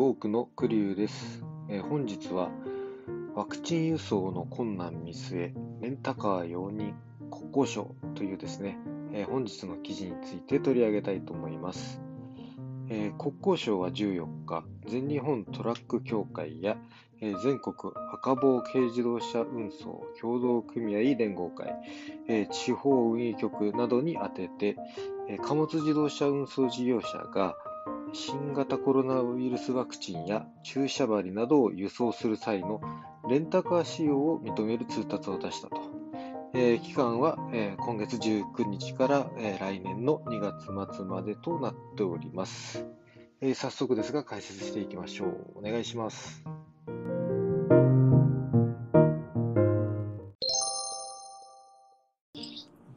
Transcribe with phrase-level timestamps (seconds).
[0.00, 2.48] 5億のクリューです、えー、本日は
[3.34, 6.94] ワクチン輸送の困難見据え、レンタカー容認、
[7.30, 8.78] 国交省というですね、
[9.12, 12.00] えー、本日の記事について取り上げたいと思います。
[12.88, 16.78] えー、国交省は14日、全日本トラック協会や、
[17.20, 21.74] え全国赤棒軽自動車運送協同組合連合会、
[22.26, 24.76] え地方運輸局などに宛てて、
[25.28, 27.54] え貨物自動車運送事業者が
[28.12, 32.80] 新型コロナウイルスワクチンや注射針などを輸送する際の
[33.28, 35.80] レンタカー使用を認める通達を出したと。
[36.52, 42.84] えー、期間は、えー、今月19日から、えー、来年の2月末までとなっております、
[43.40, 45.58] え早速ですが解説していきましょう。
[45.58, 46.42] お願いします。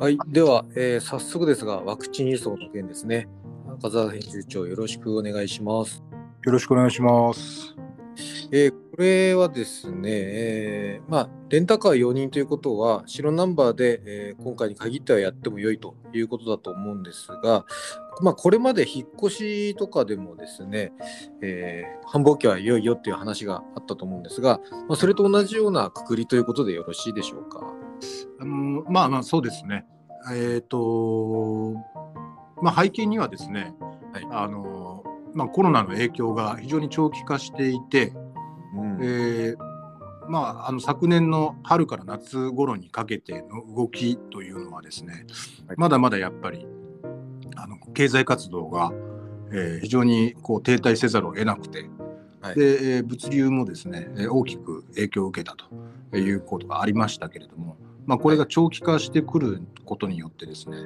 [0.00, 3.28] はい、では、え早速ですが、ワクチン輸送の件ですね。
[3.74, 6.04] 中澤編集長、よろしくお願いします。
[6.44, 7.74] よろしくお願いします。
[8.52, 17.66] えー、これはですね、えー、まあ、レンタカー4人ということは、白ナンバーで、えー、今回に限ってはやっても良いということだと思うんですが、
[18.22, 20.92] まあ、これまで引っ越しとかでもですね、
[21.42, 27.60] えー、繁忙期はいよいよっていう話があったと思うんですが、まあ、それと同じようなくくりということでよろしいでしょうか？
[28.38, 29.84] あのまあまあそうですね。
[30.32, 31.74] えっ、ー、と
[32.62, 33.74] まあ、背景にはですね、
[34.12, 38.12] はい、あのまあ、コロナの影響が非常に長期化していて、
[38.74, 39.56] うん、えー、
[40.28, 45.26] まあ、あの昨年の春から夏頃にかけての動きというのはですね、
[45.66, 46.66] はい、まだまだやっぱり
[47.56, 48.92] あの経済活動が、
[49.52, 51.90] えー、非常にこう停滞せざるを得なくて、
[52.40, 60.76] はい、で物流もですね大きく影響を受けたということがありましたけれども、まあ、これが長期化してくることによってですね、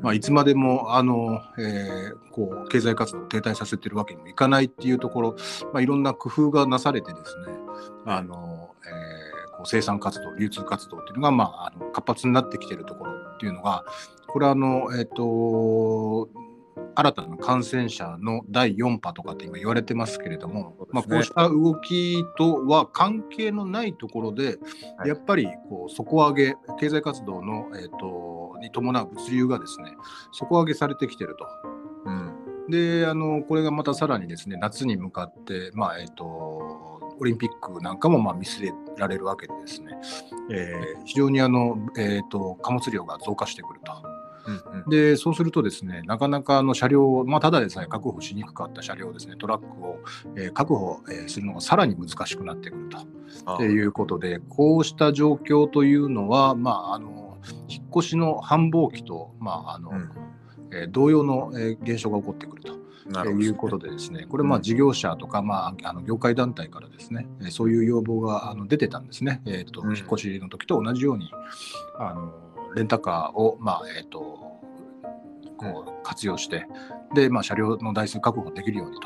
[0.00, 5.36] まあ、いつまでもあの、えー、こう経済活動を停滞させてるわけにもいかないっていうところ、
[5.72, 7.54] まあ、いろんな工夫がなされてですね
[8.06, 13.84] あの、えー、こう生産活動流通活動っていうのが、まあ、あの活発になってきてるところっていうのが
[14.28, 15.22] これはあの、えっ、ー、と
[16.98, 24.58] 新たな感染者の第4波とかって今言われてますけれども、ね、まあ、こうした動きとは関係のないところで、
[24.96, 29.92] はい、やっぱりこう底上げ経済活動の、えーと、に伴う物流がですね
[30.32, 31.46] 底上げされてきてると。
[32.06, 39.96] うん、であのこれがまたさらにですね夏に向かって、まあえーと、オリンピックなんかもまあ見据えられるわけでですね、
[40.50, 44.07] えー、非常にあの、えーと貨物量が増加してくると。
[44.88, 49.98] でそうするとですねなかなかの車両、まあ、ただでさえ確保しにくかった車両ですねトラックを、
[50.36, 52.98] えー、確保、えー、するのがさらに難しくなってくると。
[53.62, 57.38] いうことでこうした状況というのは、まあ、あの
[57.68, 60.10] 引っ越しの繁忙期と、まああの、うん、
[60.72, 62.78] えー、同様の、えー、現象が起こってくると。
[63.10, 71.30] ということでですね、これまあ事業者とか、まあ、あの業界団体からですね、そういう要望があの出てたんですね、えーと、引っ越しの時と同じように、
[71.98, 72.34] あの
[72.78, 74.20] レンタカーを、まあえーと、
[75.56, 76.66] こう活用して、
[77.14, 78.96] で、まあ、車両の台数確保できるように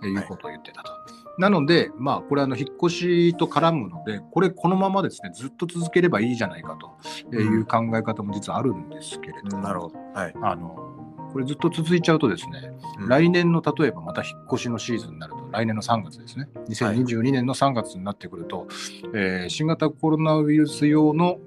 [0.00, 0.90] ということを言ってたと。
[0.90, 0.98] は
[1.38, 9.98] い、なので、まあ、これあの引っ越しと絡むので、これこのままですねずっと続ければいいじゃないかという考え方も実はあるんですけれども、うん、なるほど。
[10.14, 10.88] はい、あの
[11.32, 18.68] これずっと続いちゃうとですね、うん、来年の例えばまた引っ越しのシーズンになると、来年の3月ですね、2022年の3月になってくると、はい、
[19.14, 21.38] えー、新型コロナウイルス用の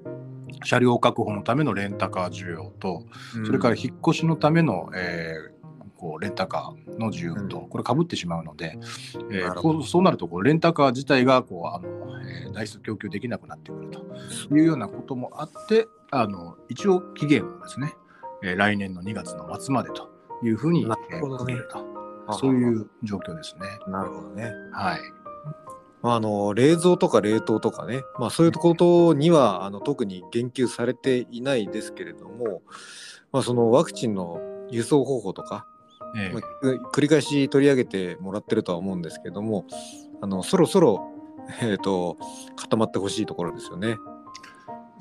[0.64, 3.04] 車両確保のためのレンタカー需要と、
[3.44, 5.56] それから引っ越しのための、えー
[5.96, 8.78] こうレンタカーの需要と、これかぶってしまうので、
[9.32, 11.88] えー、こうそうなるとこうレンタカー自体がこうあの、
[12.20, 14.04] えー、台数供給できなくなってくると
[14.54, 17.94] いうようなこともあってあの一応期限をですね、
[18.42, 20.10] えー、来年の2月の末までと
[20.42, 21.96] いうふうに、えー、区切ると。
[22.32, 23.68] そういう状況ですね。
[23.86, 24.50] なるほどね。
[24.72, 25.00] はい。
[26.14, 32.62] あの冷蔵とか冷凍とかね、まあ、そういうことにはあの特に言及されていないですけれども、
[33.32, 35.66] まあ、そのワクチンの輸送方法とか、
[36.16, 36.32] ええ。
[36.32, 36.42] まあ、
[36.92, 39.66] 繰り返し取り上げてもらってるとは思うんですけども
[40.20, 41.10] あのそろそろ、
[41.60, 42.16] えーと、
[42.56, 43.96] 固まってほしいところですよね。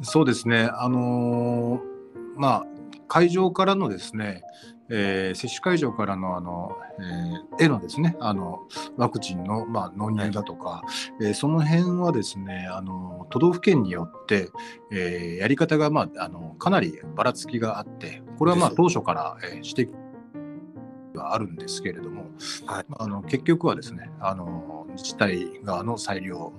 [0.02, 1.80] そうですね、あのー、
[2.36, 2.66] まあ、
[3.08, 4.44] 会場からのですね、
[4.90, 8.68] えー、接種会場からのあの、えー、へのですねあの
[8.98, 10.84] ワクチンの、まあ、納入だとか、は
[11.22, 14.50] い、えー、その辺はですねあの都道府県によって、
[14.92, 20.06] えー、やり方が、まあ、あのかなりばらつきがあってこれはまあ当初から、えー、指摘
[21.16, 22.26] があるんですけれども、
[22.66, 26.54] はい、あの結局はですねあの自治体側の裁量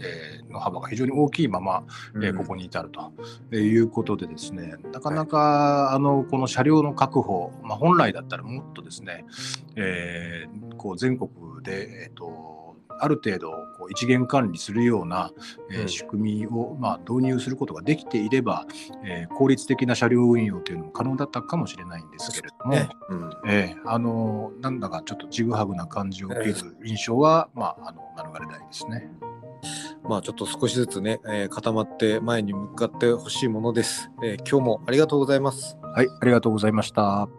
[0.00, 1.84] えー、の幅が非常に大きいまま、
[2.16, 3.12] えー、ここに至ると。
[3.52, 9.24] いうことでですね、なかなかあのこの車両の確保、まあ、本来だったらもっとですね、
[9.76, 11.30] えー、こう全国
[11.62, 12.58] で、えーと
[13.00, 15.30] ある程度こう一元管理するような、
[15.70, 18.66] えー、仕組みを、まあ、導入することができていれば、
[19.04, 22.74] えー、効率的な車両運用というのも可能だったかもしれないんですけれども、
[23.46, 26.54] えー、あのなんだかちょっとちぐはぐな感じを受ける
[26.84, 29.08] 印象は、まあ、あの免れないですね。
[30.08, 35.76] まあちょっと少しずつね、えー、固まって前に向かってほしいものです、えー、今日もありがとうございます。
[35.94, 37.37] はい、ありがとうございました。